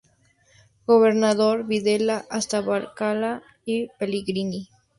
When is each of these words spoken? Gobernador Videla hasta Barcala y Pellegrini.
Gobernador 0.87 1.67
Videla 1.67 2.25
hasta 2.31 2.61
Barcala 2.61 3.43
y 3.67 3.89
Pellegrini. 3.99 4.67